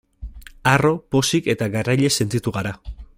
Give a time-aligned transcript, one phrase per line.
[0.71, 2.77] Harro, pozik eta garaile sentitu gara.